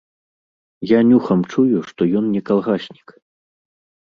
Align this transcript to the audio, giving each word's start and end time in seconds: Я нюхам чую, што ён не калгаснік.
Я 0.91 0.99
нюхам 1.09 1.43
чую, 1.51 1.79
што 1.91 2.01
ён 2.23 2.33
не 2.37 2.41
калгаснік. 2.51 3.07